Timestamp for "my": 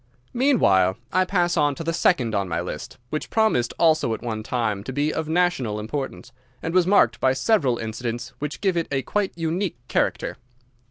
2.49-2.59